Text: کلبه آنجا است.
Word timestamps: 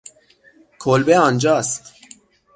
کلبه 0.79 1.17
آنجا 1.19 1.57
است. 1.59 1.93